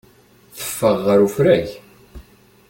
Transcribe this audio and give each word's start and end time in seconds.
Teffeɣ 0.57 0.95
ɣer 1.05 1.19
ufrag. 1.27 1.67